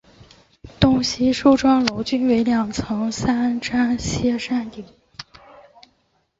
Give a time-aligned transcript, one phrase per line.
[0.79, 4.83] 东西梳妆楼均为两层三檐歇山顶。